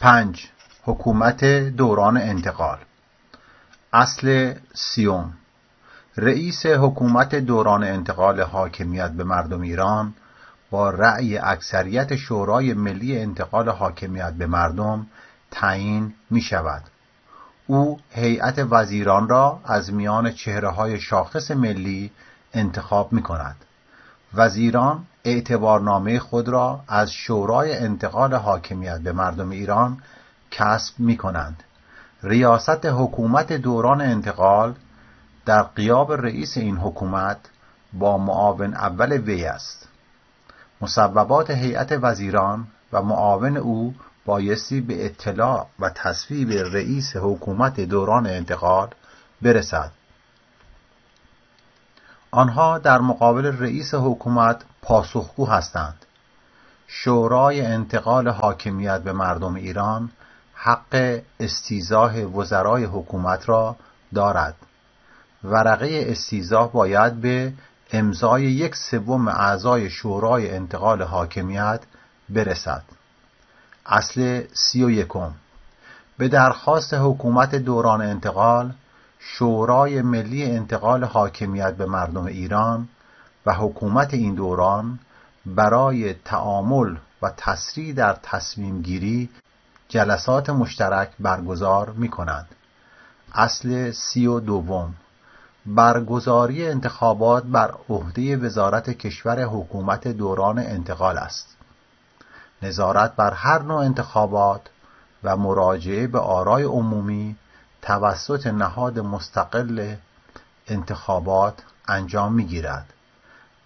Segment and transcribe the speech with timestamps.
[0.00, 0.48] پنج
[0.82, 2.78] حکومت دوران انتقال
[3.92, 5.32] اصل سیوم
[6.16, 10.14] رئیس حکومت دوران انتقال حاکمیت به مردم ایران
[10.70, 15.06] با رأی اکثریت شورای ملی انتقال حاکمیت به مردم
[15.50, 16.82] تعیین می شود.
[17.66, 22.10] او هیئت وزیران را از میان چهره های شاخص ملی
[22.54, 23.56] انتخاب می کند.
[24.34, 29.98] وزیران اعتبارنامه خود را از شورای انتقال حاکمیت به مردم ایران
[30.50, 31.62] کسب می کنند.
[32.22, 34.74] ریاست حکومت دوران انتقال
[35.46, 37.38] در قیاب رئیس این حکومت
[37.92, 39.88] با معاون اول وی است.
[40.80, 43.94] مصوبات هیئت وزیران و معاون او
[44.26, 48.88] بایستی به اطلاع و تصویب رئیس حکومت دوران انتقال
[49.42, 49.92] برسد
[52.30, 56.06] آنها در مقابل رئیس حکومت پاسخگو هستند.
[56.86, 60.10] شورای انتقال حاکمیت به مردم ایران
[60.54, 63.76] حق استیزاه وزرای حکومت را
[64.14, 64.54] دارد.
[65.44, 67.52] ورقه استیزاه باید به
[67.92, 71.80] امضای یک سوم اعضای شورای انتقال حاکمیت
[72.28, 72.82] برسد.
[73.86, 75.30] اصل سی و یکم.
[76.18, 78.72] به درخواست حکومت دوران انتقال
[79.22, 82.88] شورای ملی انتقال حاکمیت به مردم ایران
[83.46, 84.98] و حکومت این دوران
[85.46, 89.28] برای تعامل و تسریع در تصمیم گیری
[89.88, 92.48] جلسات مشترک برگزار می کنند.
[93.32, 94.94] اصل سی و دوم
[95.66, 101.56] برگزاری انتخابات بر عهده وزارت کشور حکومت دوران انتقال است.
[102.62, 104.60] نظارت بر هر نوع انتخابات
[105.24, 107.36] و مراجعه به آرای عمومی
[107.82, 109.94] توسط نهاد مستقل
[110.68, 111.54] انتخابات
[111.88, 112.92] انجام می‌گیرد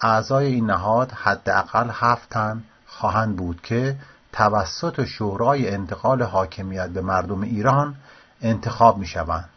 [0.00, 3.96] اعضای این نهاد حداقل هفت تن خواهند بود که
[4.32, 7.94] توسط شورای انتقال حاکمیت به مردم ایران
[8.42, 9.48] انتخاب می شوند.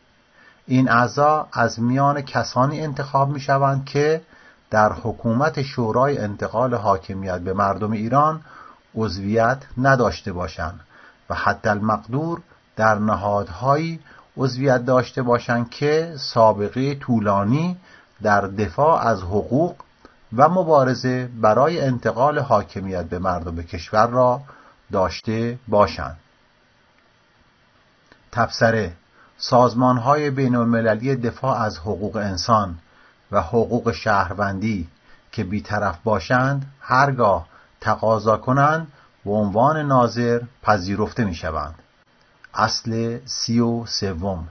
[0.68, 4.22] این اعضا از میان کسانی انتخاب می شوند که
[4.70, 8.42] در حکومت شورای انتقال حاکمیت به مردم ایران
[8.96, 10.80] عضویت نداشته باشند
[11.30, 12.42] و حتی المقدور
[12.76, 14.00] در نهادهایی
[14.38, 17.78] عضویت داشته باشند که سابقه طولانی
[18.22, 19.76] در دفاع از حقوق
[20.36, 24.42] و مبارزه برای انتقال حاکمیت به مردم کشور را
[24.92, 26.18] داشته باشند
[28.32, 28.94] تبصره
[29.38, 32.78] سازمان های بین المللی دفاع از حقوق انسان
[33.32, 34.88] و حقوق شهروندی
[35.32, 37.48] که بیطرف باشند هرگاه
[37.82, 38.88] تقاضا کنند
[39.26, 41.83] به عنوان ناظر پذیرفته می شوند.
[42.54, 44.48] اصل سی و سوم.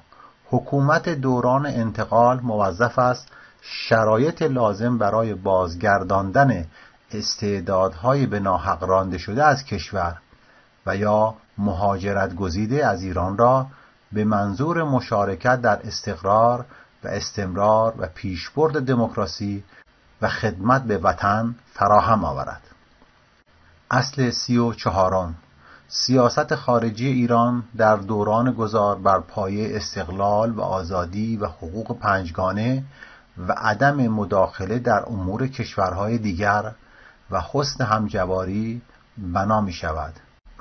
[0.51, 3.29] حکومت دوران انتقال موظف است
[3.63, 6.67] شرایط لازم برای بازگرداندن
[7.13, 10.19] استعدادهای به ناحق رانده شده از کشور
[10.87, 13.67] و یا مهاجرت گزیده از ایران را
[14.13, 16.65] به منظور مشارکت در استقرار
[17.05, 19.65] و استمرار و پیشبرد دموکراسی
[20.23, 22.63] و خدمت به وطن فراهم آورد.
[23.91, 25.35] اصل سی و چهارم.
[25.95, 32.85] سیاست خارجی ایران در دوران گذار بر پایه استقلال و آزادی و حقوق پنجگانه
[33.49, 36.73] و عدم مداخله در امور کشورهای دیگر
[37.31, 38.83] و حسن همجواری
[39.19, 40.13] بنا می شود.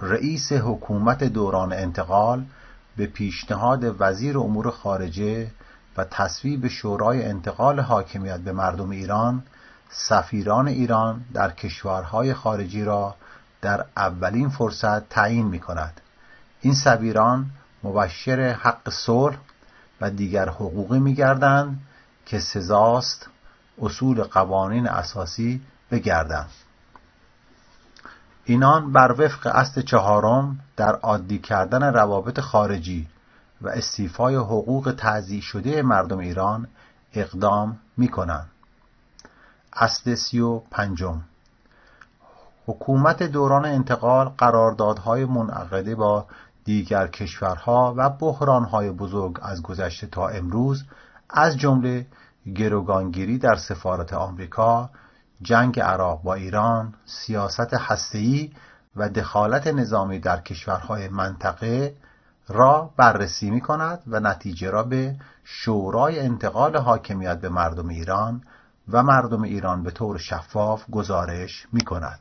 [0.02, 2.46] رئیس حکومت دوران انتقال
[2.98, 5.52] به پیشنهاد وزیر امور خارجه
[5.98, 9.44] و تصویب شورای انتقال حاکمیت به مردم ایران
[9.90, 13.16] سفیران ایران در کشورهای خارجی را
[13.62, 16.02] در اولین فرصت تعیین می کند.
[16.62, 17.50] این سفیران
[17.84, 19.38] مبشر حق صلح
[20.02, 21.80] و دیگر حقوقی می گردند
[22.26, 23.30] که سزاست
[23.82, 25.62] اصول قوانین اساسی
[25.92, 26.50] بگردند.
[28.46, 33.08] اینان بر وفق اصل چهارم در عادی کردن روابط خارجی
[33.62, 36.68] و استیفای حقوق تعذیع شده مردم ایران
[37.14, 38.50] اقدام می کنند.
[39.74, 41.22] اصل سی و پنجم
[42.66, 46.26] حکومت دوران انتقال قراردادهای منعقده با
[46.64, 50.84] دیگر کشورها و بحرانهای بزرگ از گذشته تا امروز
[51.30, 52.08] از جمله
[52.56, 54.90] گروگانگیری در سفارت آمریکا،
[55.42, 58.52] جنگ عراق با ایران، سیاست هسته‌ای
[58.96, 61.96] و دخالت نظامی در کشورهای منطقه
[62.48, 68.42] را بررسی می کند و نتیجه را به شورای انتقال حاکمیت به مردم ایران
[68.90, 72.20] و مردم ایران به طور شفاف گزارش می کند.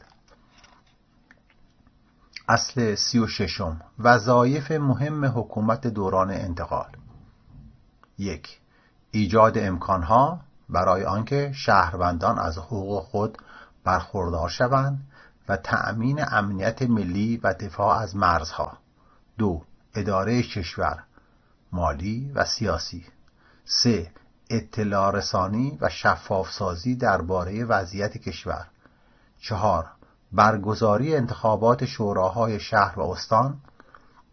[2.50, 3.80] اصل سی و ششم.
[3.98, 6.96] وظایف مهم حکومت دوران انتقال.
[8.18, 8.60] یک
[9.10, 13.38] ایجاد امکانها برای آنکه شهروندان از حقوق خود
[13.84, 14.98] برخوردار شوند
[15.48, 18.78] و تأمین امنیت ملی و دفاع از مرزها.
[19.38, 19.62] دو
[19.94, 21.02] اداره کشور
[21.72, 23.06] مالی و سیاسی.
[23.64, 24.10] سه
[24.50, 28.66] اطلاع رسانی و شفاف سازی درباره وضعیت کشور.
[29.40, 29.90] چهار
[30.32, 33.56] برگزاری انتخابات شوراهای شهر و استان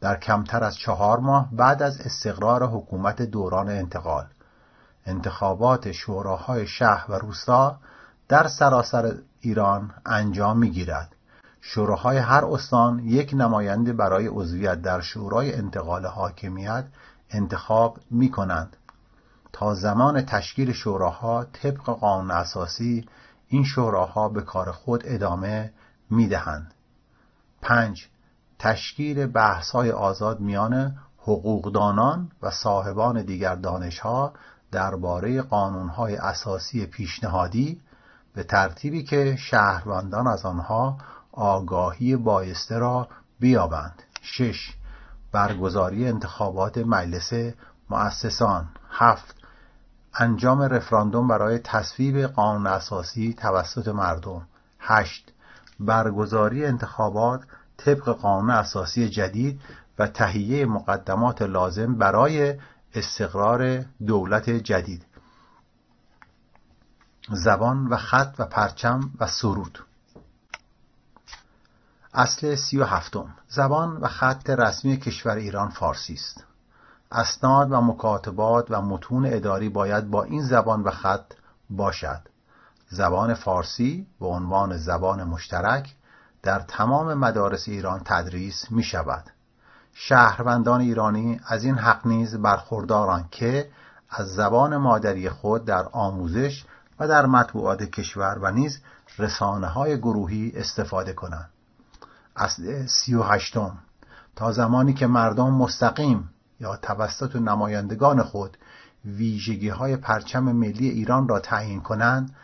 [0.02, 4.26] در کمتر از چهار ماه بعد از استقرار حکومت دوران انتقال.
[5.06, 7.78] انتخابات شوراهای شهر و روستا
[8.28, 11.16] در سراسر ایران انجام می‌گیرد.
[11.62, 16.86] شوراهای هر استان یک نماینده برای عضویت در شورای انتقال حاکمیت
[17.30, 18.78] انتخاب می کنند
[19.54, 23.06] تا زمان تشکیل شوراها طبق قانون اساسی
[23.48, 25.72] این شوراها به کار خود ادامه
[26.10, 26.74] می دهند.
[27.62, 28.08] پنج
[28.60, 34.34] تشکیل بحث‌های آزاد میان حقوقدانان و صاحبان دیگر دانشها
[34.72, 37.82] درباره قانونهای اساسی پیشنهادی
[38.34, 40.98] به ترتیبی که شهروندان از آنها
[41.32, 43.08] آگاهی بایسته را
[43.40, 44.04] بیابند.
[44.22, 44.74] شش
[45.32, 47.54] برگزاری انتخابات مجلس
[47.90, 48.70] مؤسسان.
[48.90, 49.36] هفت
[50.14, 54.48] انجام رفراندوم برای تصویب قانون اساسی توسط مردم.
[54.80, 55.32] هشت
[55.80, 57.42] برگزاری انتخابات
[57.78, 59.62] طبق قانون اساسی جدید
[60.00, 62.60] و تهیه مقدمات لازم برای
[62.94, 65.06] استقرار دولت جدید.
[67.30, 69.80] زبان و خط و پرچم و سرود.
[72.14, 73.34] اصل سی و هفتم.
[73.48, 76.44] زبان و خط رسمی کشور ایران فارسی است.
[77.12, 81.34] اسناد و مکاتبات و متون اداری باید با این زبان و خط
[81.70, 82.22] باشد.
[82.90, 85.96] زبان فارسی به عنوان زبان مشترک
[86.44, 89.24] در تمام مدارس ایران تدریس می شود
[89.94, 93.70] شهروندان ایرانی از این حق نیز برخوردارند که
[94.10, 96.66] از زبان مادری خود در آموزش
[97.00, 98.80] و در مطبوعات کشور و نیز
[99.18, 101.50] رسانه های گروهی استفاده کنند.
[102.36, 103.78] اصل سی و هشتم.
[104.36, 106.30] تا زمانی که مردم مستقیم
[106.60, 108.58] یا توسط نمایندگان خود
[109.06, 112.36] ویژگی های پرچم ملی ایران را تعیین کنند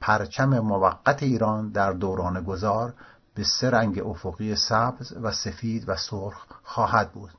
[0.00, 2.94] پرچم موقت ایران در دوران گذار
[3.34, 7.30] به سه رنگ افقی سبز و سفید و سرخ خواهد بود.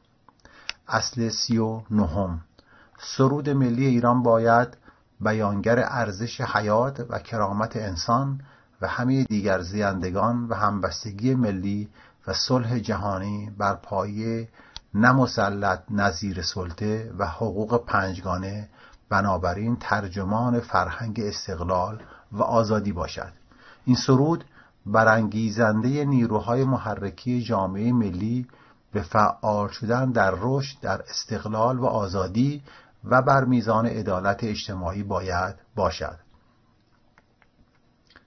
[0.88, 2.41] اصل سی و نهم.
[3.00, 4.77] سرود ملی ایران باید
[5.21, 8.41] بیانگر ارزش حیات و کرامت انسان
[8.81, 11.89] و همه دیگر زیندگان و همبستگی ملی
[12.27, 14.50] و صلح جهانی بر پایه
[14.94, 18.69] نمسلط نظیر سلطه و حقوق پنجگانه
[19.09, 23.33] بنابراین ترجمان فرهنگ استقلال و آزادی باشد.
[23.85, 24.45] این سرود
[24.85, 28.47] برانگیزنده نیروهای محرکی جامعه ملی
[28.91, 32.63] به فعال شدن در رشد در استقلال و آزادی
[33.03, 36.19] و بر میزان عدالت اجتماعی باید باشد.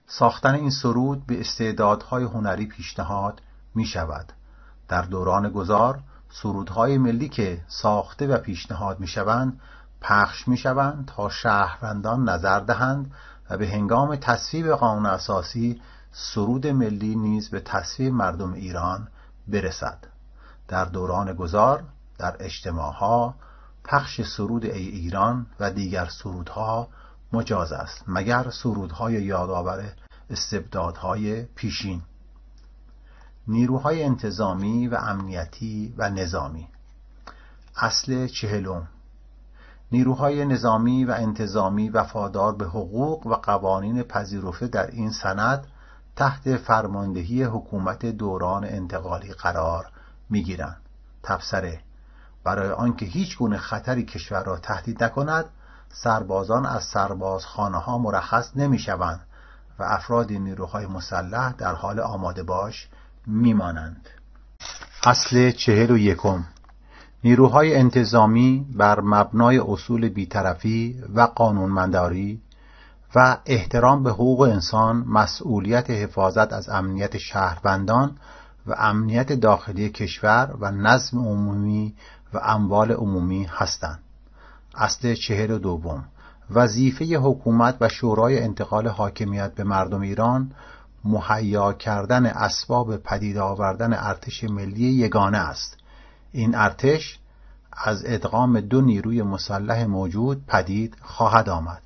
[0.07, 3.41] ساختن این سرود به استعدادهای هنری پیشنهاد
[3.75, 4.33] می شود
[4.87, 5.99] در دوران گذار
[6.29, 9.59] سرودهای ملی که ساخته و پیشنهاد می شوند
[10.01, 13.11] پخش می شوند تا شهروندان نظر دهند
[13.49, 15.81] و به هنگام تصویب قانون اساسی
[16.11, 19.07] سرود ملی نیز به تصویب مردم ایران
[19.47, 19.97] برسد.
[20.67, 21.83] در دوران گذار
[22.17, 23.35] در اجتماعها
[23.83, 26.87] پخش سرود ای ایران و دیگر سرودها
[27.33, 29.93] مجاز است مگر سرودهای یادآور
[30.29, 32.01] استبدادهای پیشین.
[33.47, 36.67] نیروهای انتظامی و امنیتی و نظامی.
[37.75, 38.87] اصل چهلم.
[39.91, 45.67] نیروهای نظامی و انتظامی وفادار به حقوق و قوانین پذیرفته در این سند
[46.15, 49.85] تحت فرماندهی حکومت دوران انتقالی قرار
[50.29, 50.81] می‌گیرند.
[51.23, 51.79] تبصره
[52.43, 55.45] برای آنکه هیچ گونه خطری کشور را تهدید نکند
[55.89, 59.21] سربازان از سربازخانه ها مرخص نمی شوند
[59.79, 62.87] و افراد نیروهای مسلح در حال آماده باش
[63.27, 64.09] میمانند.
[65.03, 66.43] اصل چهل و یکم.
[67.23, 72.41] نیروهای انتظامی بر مبنای اصول بیطرفی و قانونمنداری
[73.15, 78.17] و احترام به حقوق انسان مسئولیت حفاظت از امنیت شهروندان
[78.67, 81.93] و امنیت داخلی کشور و نظم عمومی
[82.33, 83.99] و اموال عمومی هستند.
[84.75, 86.03] اصل چهل و دوم.
[86.51, 90.51] وظیفه حکومت و شورای انتقال حاکمیت به مردم ایران
[91.05, 95.82] مهیا کردن اسباب پدید آوردن ارتش ملی یگانه است.
[96.33, 97.19] این ارتش
[97.73, 101.81] از ادغام دو نیروی مسلح موجود پدید خواهد آمد.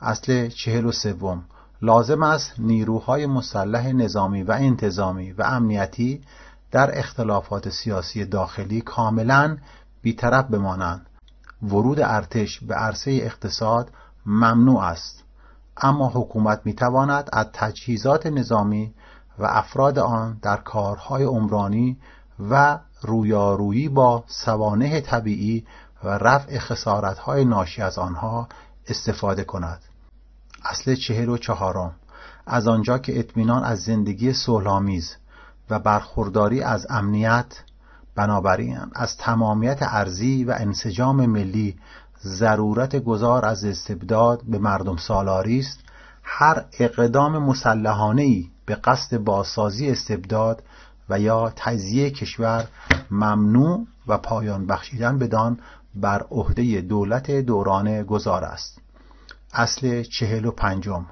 [0.00, 1.44] اصل چهل و سوم.
[1.82, 6.20] لازم است نیروهای مسلح نظامی و انتظامی و امنیتی
[6.70, 9.56] در اختلافات سیاسی داخلی کاملا
[10.02, 11.06] بیطرف بمانند.
[11.62, 13.90] ورود ارتش به عرصه اقتصاد
[14.26, 15.22] ممنوع است.
[15.76, 18.94] اما حکومت می‌تواند از تجهیزات نظامی
[19.38, 21.96] و افراد آن در کارهای عمرانی
[22.50, 25.66] و رویارویی با سوانه طبیعی
[26.04, 28.48] و رفع خسارتهای ناشی از آنها
[28.88, 29.80] استفاده کند.
[30.64, 31.94] اصل چهل و چهارم.
[32.46, 35.16] از آنجا که اطمینان از زندگی صلحآمیز
[35.70, 37.62] و برخورداری از امنیت
[38.14, 41.76] بنابراین از تمامیت ارزی و انسجام ملی
[42.24, 45.78] ضرورت گذار از استبداد به مردم سالاری است.
[46.22, 50.62] هر اقدام مسلحانه ای به قصد بازسازی استبداد
[51.10, 52.68] و یا تجزیه کشور
[53.10, 55.58] ممنوع و پایان بخشیدن بدان
[55.94, 58.78] بر عهده دولت دوران گذار است.
[59.52, 61.06] اصل چهل و پنجم.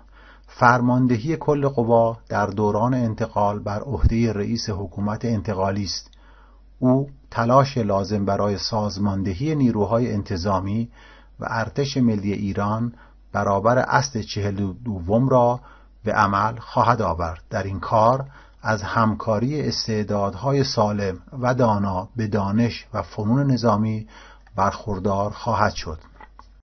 [0.46, 6.10] فرماندهی کل قوا در دوران انتقال بر عهده رئیس حکومت انتقالی است.
[6.78, 10.90] او تلاش لازم برای سازماندهی نیروهای انتظامی
[11.40, 12.92] و ارتش ملی ایران
[13.32, 15.60] برابر اصل چهل دوم را
[16.04, 17.42] به عمل خواهد آورد.
[17.50, 18.26] در این کار
[18.62, 24.06] از همکاری استعدادهای سالم و دانا به دانش و فنون نظامی
[24.56, 25.98] برخوردار خواهد شد.